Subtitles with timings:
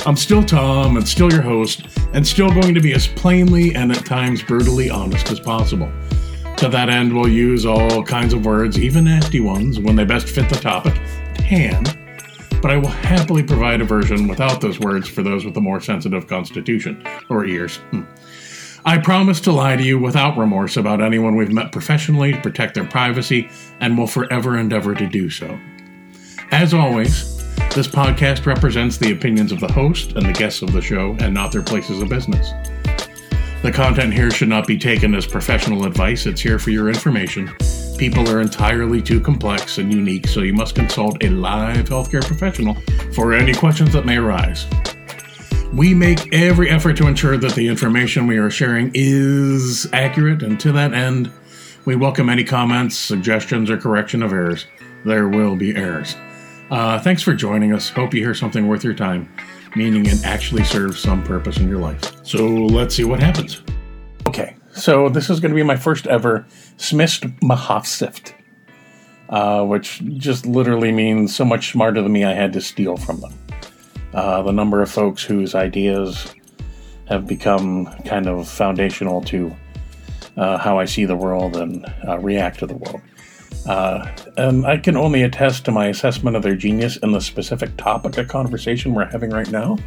[0.04, 3.90] I'm still Tom, and still your host, and still going to be as plainly and
[3.90, 5.90] at times brutally honest as possible.
[6.58, 10.28] To that end, we'll use all kinds of words, even nasty ones, when they best
[10.28, 11.00] fit the topic
[11.50, 12.05] at
[12.62, 15.80] but I will happily provide a version without those words for those with a more
[15.80, 17.76] sensitive constitution or ears.
[17.90, 18.02] Hmm.
[18.84, 22.74] I promise to lie to you without remorse about anyone we've met professionally to protect
[22.74, 23.50] their privacy
[23.80, 25.58] and will forever endeavor to do so.
[26.52, 27.36] As always,
[27.74, 31.34] this podcast represents the opinions of the host and the guests of the show and
[31.34, 32.52] not their places of business.
[33.62, 37.52] The content here should not be taken as professional advice, it's here for your information
[37.98, 42.74] People are entirely too complex and unique, so you must consult a live healthcare professional
[43.14, 44.66] for any questions that may arise.
[45.72, 50.60] We make every effort to ensure that the information we are sharing is accurate, and
[50.60, 51.32] to that end,
[51.86, 54.66] we welcome any comments, suggestions, or correction of errors.
[55.06, 56.16] There will be errors.
[56.70, 57.88] Uh, thanks for joining us.
[57.88, 59.32] Hope you hear something worth your time,
[59.74, 62.24] meaning it actually serves some purpose in your life.
[62.26, 63.62] So let's see what happens.
[64.76, 66.46] So this is going to be my first ever
[66.76, 68.34] Smist Mahafsift,
[69.30, 73.20] uh, which just literally means so much smarter than me I had to steal from
[73.22, 73.32] them.
[74.12, 76.34] Uh, the number of folks whose ideas
[77.06, 79.56] have become kind of foundational to
[80.36, 83.00] uh, how I see the world and uh, react to the world.
[83.64, 87.74] Uh, and I can only attest to my assessment of their genius in the specific
[87.78, 89.78] topic of conversation we're having right now.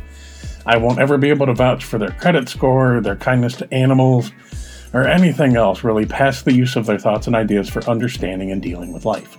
[0.66, 4.32] I won't ever be able to vouch for their credit score, their kindness to animals,
[4.94, 8.62] or anything else really past the use of their thoughts and ideas for understanding and
[8.62, 9.38] dealing with life.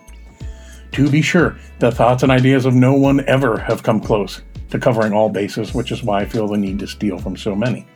[0.92, 4.78] To be sure, the thoughts and ideas of no one ever have come close to
[4.78, 7.86] covering all bases, which is why I feel the need to steal from so many.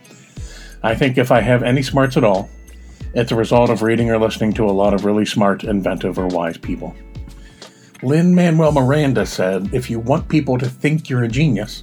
[0.83, 2.49] I think if I have any smarts at all,
[3.13, 6.27] it's a result of reading or listening to a lot of really smart, inventive, or
[6.27, 6.95] wise people.
[8.03, 11.81] Lin Manuel Miranda said, If you want people to think you're a genius,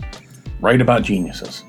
[0.61, 1.65] write about geniuses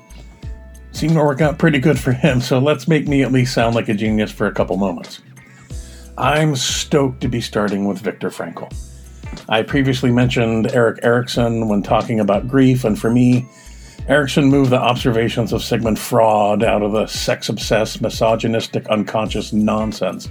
[0.94, 3.74] seemed to work out pretty good for him, so let's make me at least sound
[3.74, 5.20] like a genius for a couple moments.
[6.16, 8.72] I'm stoked to be starting with Viktor Frankl.
[9.48, 13.46] I previously mentioned Erik Erikson when talking about grief, and for me,
[14.08, 20.28] Erikson moved the observations of Sigmund Freud out of the sex obsessed, misogynistic, unconscious nonsense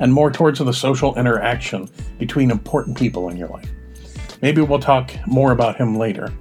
[0.00, 1.88] and more towards the social interaction
[2.18, 3.68] between important people in your life.
[4.42, 6.32] Maybe we'll talk more about him later.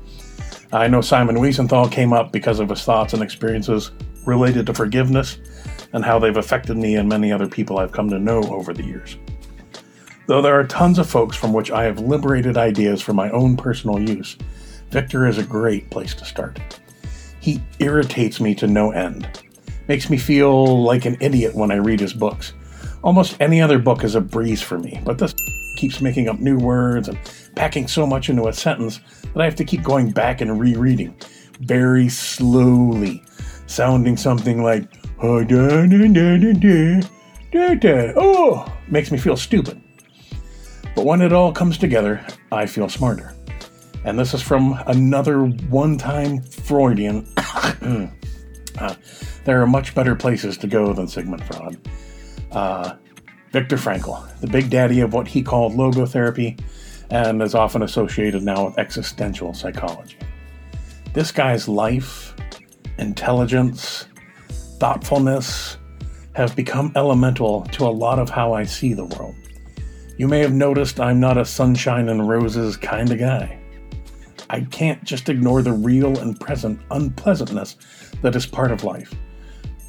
[0.73, 3.91] I know Simon Wiesenthal came up because of his thoughts and experiences
[4.25, 5.37] related to forgiveness
[5.93, 8.83] and how they've affected me and many other people I've come to know over the
[8.83, 9.17] years.
[10.25, 13.55] Though there are tons of folks from which I have liberated ideas for my own
[13.55, 14.35] personal use,
[14.89, 16.59] Viktor is a great place to start.
[17.39, 19.43] He irritates me to no end,
[19.87, 22.53] makes me feel like an idiot when I read his books.
[23.03, 25.35] Almost any other book is a breeze for me, but this
[25.75, 27.19] keeps making up new words and
[27.55, 31.15] packing so much into a sentence that I have to keep going back and rereading
[31.61, 33.23] very slowly,
[33.67, 34.83] sounding something like
[35.21, 37.01] oh, da, da, da,
[37.51, 39.81] da, da oh makes me feel stupid.
[40.95, 43.33] But when it all comes together, I feel smarter.
[44.05, 47.27] And this is from another one time Freudian.
[47.37, 48.95] uh,
[49.45, 51.79] there are much better places to go than Sigmund Freud.
[52.51, 52.95] Uh,
[53.51, 56.59] Viktor Frankl, the big daddy of what he called logotherapy
[57.13, 60.17] and is often associated now with existential psychology.
[61.13, 62.35] This guy's life,
[62.97, 64.07] intelligence,
[64.79, 65.77] thoughtfulness
[66.33, 69.35] have become elemental to a lot of how I see the world.
[70.17, 73.59] You may have noticed I'm not a sunshine and roses kind of guy.
[74.49, 77.77] I can't just ignore the real and present unpleasantness
[78.23, 79.13] that is part of life,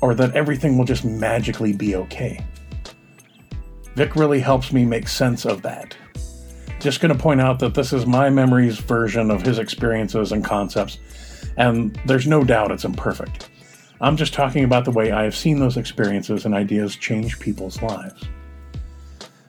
[0.02, 2.44] or that everything will just magically be okay.
[3.94, 5.96] Vic really helps me make sense of that.
[6.84, 10.44] Just going to point out that this is my memory's version of his experiences and
[10.44, 10.98] concepts,
[11.56, 13.48] and there's no doubt it's imperfect.
[14.02, 17.80] I'm just talking about the way I have seen those experiences and ideas change people's
[17.80, 18.24] lives.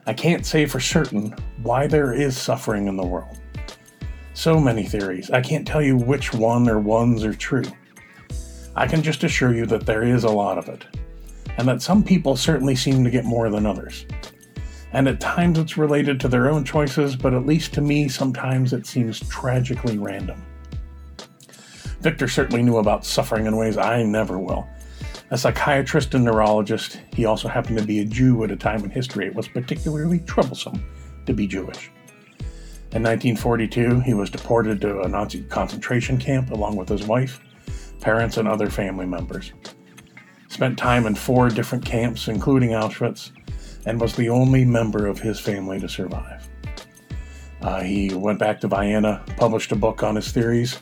[0.06, 3.38] I can't say for certain why there is suffering in the world.
[4.32, 7.70] So many theories, I can't tell you which one or ones are true.
[8.74, 10.86] I can just assure you that there is a lot of it,
[11.58, 14.06] and that some people certainly seem to get more than others
[14.92, 18.72] and at times it's related to their own choices, but at least to me, sometimes
[18.72, 20.42] it seems tragically random.
[22.00, 24.66] Viktor certainly knew about suffering in ways I never will.
[25.30, 28.90] A psychiatrist and neurologist, he also happened to be a Jew at a time in
[28.90, 30.84] history it was particularly troublesome
[31.26, 31.90] to be Jewish.
[32.92, 37.40] In 1942, he was deported to a Nazi concentration camp along with his wife,
[38.00, 39.52] parents, and other family members.
[40.48, 43.32] Spent time in four different camps, including Auschwitz,
[43.86, 46.48] and was the only member of his family to survive.
[47.62, 50.78] Uh, he went back to Vienna, published a book on his theories,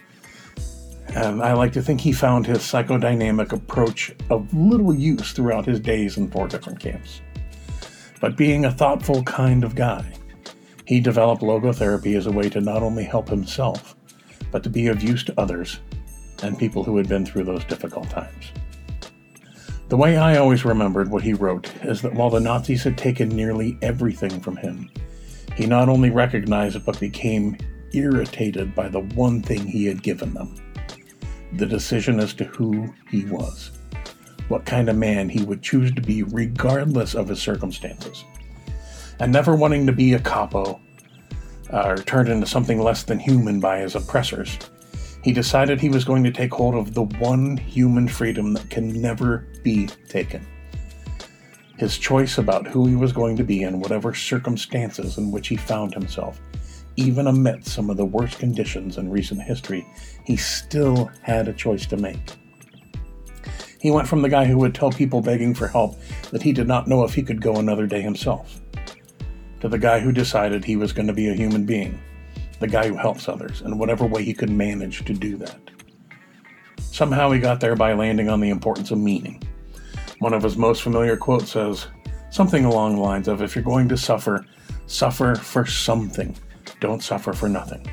[1.14, 5.78] and I like to think he found his psychodynamic approach of little use throughout his
[5.78, 7.20] days in four different camps.
[8.20, 10.04] But being a thoughtful kind of guy,
[10.86, 13.94] he developed logotherapy as a way to not only help himself,
[14.50, 15.80] but to be of use to others
[16.42, 18.52] and people who had been through those difficult times.
[19.94, 23.28] The way I always remembered what he wrote is that while the Nazis had taken
[23.28, 24.90] nearly everything from him,
[25.54, 27.56] he not only recognized but became
[27.92, 30.56] irritated by the one thing he had given them
[31.52, 33.70] the decision as to who he was,
[34.48, 38.24] what kind of man he would choose to be regardless of his circumstances.
[39.20, 40.80] And never wanting to be a capo
[41.72, 44.58] uh, or turned into something less than human by his oppressors,
[45.24, 49.00] he decided he was going to take hold of the one human freedom that can
[49.00, 50.46] never be taken.
[51.78, 55.56] His choice about who he was going to be in whatever circumstances in which he
[55.56, 56.40] found himself
[56.96, 59.86] even amidst some of the worst conditions in recent history,
[60.24, 62.36] he still had a choice to make.
[63.80, 65.98] He went from the guy who would tell people begging for help
[66.30, 68.60] that he did not know if he could go another day himself,
[69.60, 72.00] to the guy who decided he was going to be a human being,
[72.64, 75.60] the guy who helps others in whatever way he could manage to do that.
[76.78, 79.42] Somehow he got there by landing on the importance of meaning.
[80.20, 81.88] One of his most familiar quotes says
[82.30, 84.46] something along the lines of If you're going to suffer,
[84.86, 86.34] suffer for something
[86.80, 87.86] don't suffer for nothing.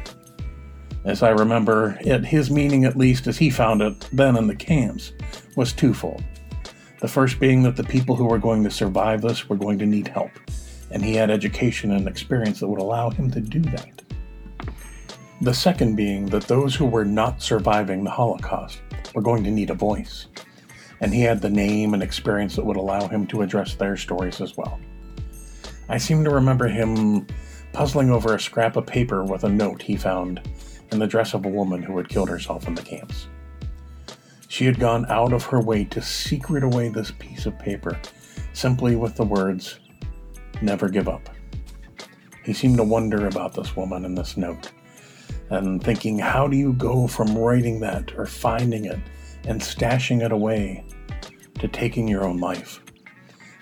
[1.05, 4.55] As I remember it, his meaning, at least as he found it then in the
[4.55, 5.13] camps,
[5.55, 6.23] was twofold.
[6.99, 9.85] The first being that the people who were going to survive this were going to
[9.85, 10.31] need help,
[10.91, 14.01] and he had education and experience that would allow him to do that.
[15.41, 18.79] The second being that those who were not surviving the Holocaust
[19.15, 20.27] were going to need a voice,
[20.99, 24.39] and he had the name and experience that would allow him to address their stories
[24.39, 24.79] as well.
[25.89, 27.25] I seem to remember him
[27.73, 30.47] puzzling over a scrap of paper with a note he found
[30.91, 33.25] in the dress of a woman who had killed herself in the camps.
[34.47, 37.99] She had gone out of her way to secret away this piece of paper
[38.53, 39.79] simply with the words,
[40.61, 41.31] Never give up.
[42.43, 44.71] He seemed to wonder about this woman and this note,
[45.51, 48.99] and thinking, how do you go from writing that or finding it
[49.45, 50.83] and stashing it away
[51.59, 52.81] to taking your own life?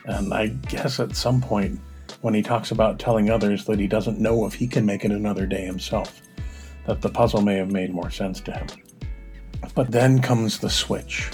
[0.06, 1.80] And I guess at some point,
[2.22, 5.12] when he talks about telling others that he doesn't know if he can make it
[5.12, 6.22] another day himself,
[6.86, 8.68] that the puzzle may have made more sense to him.
[9.76, 11.32] But then comes the switch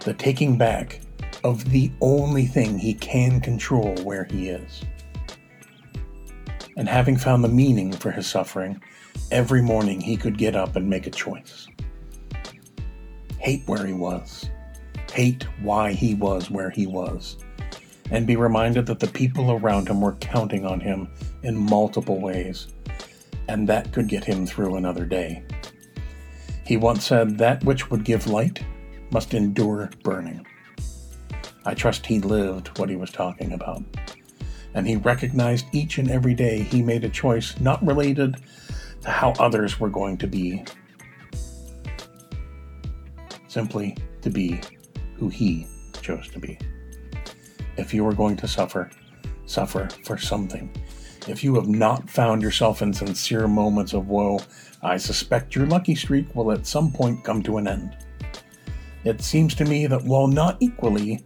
[0.00, 1.00] the taking back
[1.42, 4.82] of the only thing he can control where he is.
[6.76, 8.82] And having found the meaning for his suffering,
[9.30, 11.66] every morning he could get up and make a choice.
[13.38, 14.50] Hate where he was,
[15.12, 17.38] hate why he was where he was,
[18.10, 21.08] and be reminded that the people around him were counting on him
[21.42, 22.68] in multiple ways,
[23.48, 25.42] and that could get him through another day.
[26.64, 28.62] He once said, That which would give light
[29.10, 30.44] must endure burning.
[31.64, 33.82] I trust he lived what he was talking about.
[34.76, 38.36] And he recognized each and every day he made a choice not related
[39.00, 40.64] to how others were going to be,
[43.48, 44.60] simply to be
[45.16, 45.66] who he
[46.02, 46.58] chose to be.
[47.76, 48.90] If you are going to suffer,
[49.46, 50.70] suffer for something.
[51.26, 54.40] If you have not found yourself in sincere moments of woe,
[54.82, 57.96] I suspect your lucky streak will at some point come to an end.
[59.04, 61.24] It seems to me that while not equally,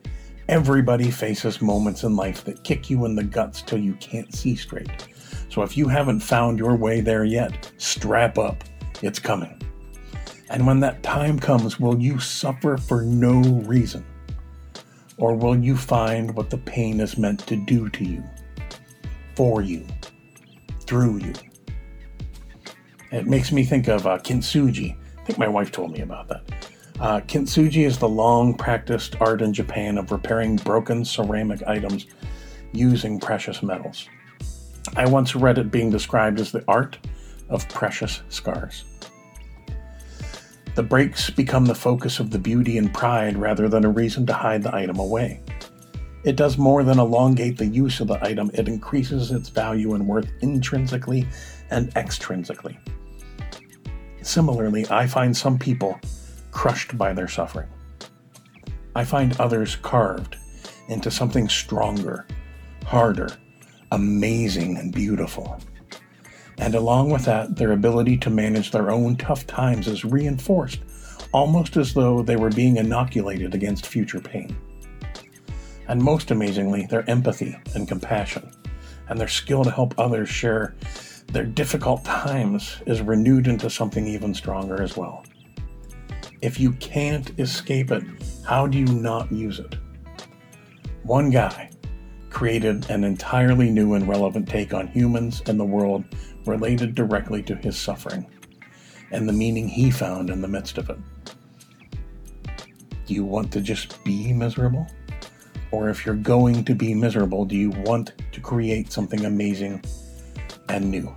[0.50, 4.57] everybody faces moments in life that kick you in the guts till you can't see
[4.57, 4.90] straight.
[5.49, 8.64] So if you haven't found your way there yet, strap up.
[9.00, 9.62] It's coming.
[10.50, 14.04] And when that time comes, will you suffer for no reason?
[15.19, 18.25] Or will you find what the pain is meant to do to you,
[19.37, 19.87] for you,
[20.80, 21.33] through you?
[23.12, 24.97] It makes me think of uh, kintsugi.
[25.16, 26.60] I think my wife told me about that.
[27.00, 32.07] Uh, kintsugi is the long practiced art in Japan of repairing broken ceramic items
[32.73, 34.07] using precious metals.
[34.97, 36.99] I once read it being described as the art
[37.49, 38.85] of precious scars.
[40.75, 44.35] The breaks become the focus of the beauty and pride rather than a reason to
[44.35, 45.40] hide the item away.
[46.23, 50.07] It does more than elongate the use of the item, it increases its value and
[50.07, 51.26] worth intrinsically
[51.71, 52.76] and extrinsically.
[54.21, 55.99] Similarly, I find some people
[56.50, 57.69] crushed by their suffering.
[58.95, 60.37] I find others carved
[60.88, 62.26] into something stronger,
[62.85, 63.30] harder,
[63.92, 65.61] amazing, and beautiful.
[66.59, 70.80] And along with that, their ability to manage their own tough times is reinforced,
[71.33, 74.57] almost as though they were being inoculated against future pain.
[75.88, 78.50] And most amazingly, their empathy and compassion,
[79.09, 80.75] and their skill to help others share
[81.33, 85.25] their difficult times is renewed into something even stronger as well.
[86.43, 88.03] If you can't escape it,
[88.47, 89.77] how do you not use it?
[91.03, 91.71] One guy
[92.31, 96.03] created an entirely new and relevant take on humans and the world
[96.47, 98.27] related directly to his suffering
[99.11, 100.99] and the meaning he found in the midst of it.
[103.07, 104.87] Do you want to just be miserable?
[105.73, 109.85] Or if you're going to be miserable, do you want to create something amazing
[110.71, 111.15] and new?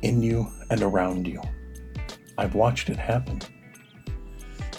[0.00, 1.42] In you and around you.
[2.38, 3.40] I've watched it happen.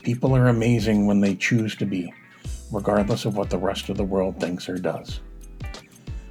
[0.02, 2.14] People are amazing when they choose to be,
[2.72, 5.22] regardless of what the rest of the world thinks or does.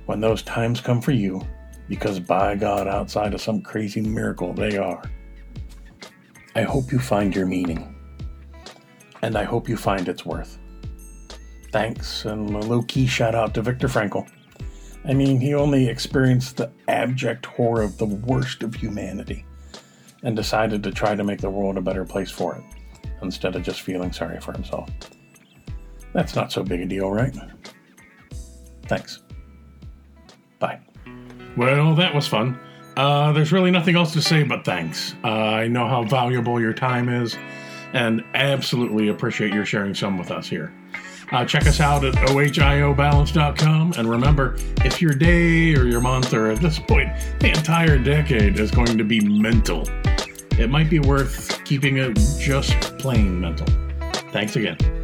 [0.06, 1.40] When those times come for you,
[1.88, 5.02] because by God, outside of some crazy miracle, they are.
[6.54, 7.94] I hope you find your meaning.
[9.22, 10.58] And I hope you find its worth.
[11.70, 14.28] Thanks, and a low key shout out to Viktor Frankl.
[15.04, 19.46] I mean, he only experienced the abject horror of the worst of humanity
[20.22, 22.64] and decided to try to make the world a better place for it,
[23.22, 24.88] instead of just feeling sorry for himself.
[26.12, 27.34] That's not so big a deal, right?
[28.86, 29.20] Thanks.
[30.58, 30.80] Bye.
[31.56, 32.58] Well, that was fun.
[32.96, 35.14] Uh, there's really nothing else to say but thanks.
[35.24, 37.36] Uh, I know how valuable your time is
[37.94, 40.72] and absolutely appreciate your sharing some with us here.
[41.30, 43.94] Uh, check us out at ohiobalance.com.
[43.96, 47.10] And remember, if your day or your month or at this point,
[47.40, 49.84] the entire decade is going to be mental,
[50.58, 53.66] it might be worth keeping it just plain mental.
[54.30, 55.01] Thanks again.